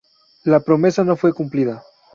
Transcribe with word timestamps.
La 0.45 0.61
promesa 0.61 1.03
no 1.03 1.15
fue 1.15 1.31
cumplida. 1.31 1.83